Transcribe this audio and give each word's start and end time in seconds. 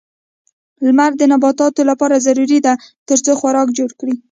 لمر 0.85 1.11
د 1.17 1.21
نباتاتو 1.31 1.81
لپاره 1.89 2.23
ضروري 2.27 2.59
ده 2.65 2.73
ترڅو 3.07 3.31
خوراک 3.39 3.67
جوړ 3.77 3.89
کړي. 3.99 4.13